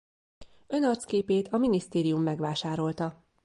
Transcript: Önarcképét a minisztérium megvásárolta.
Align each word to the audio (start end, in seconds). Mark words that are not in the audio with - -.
Önarcképét 0.67 1.47
a 1.47 1.57
minisztérium 1.57 2.21
megvásárolta. 2.21 3.23